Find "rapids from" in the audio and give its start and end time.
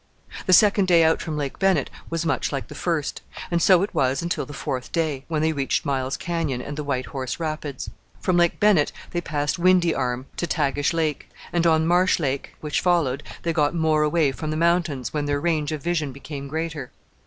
7.39-8.35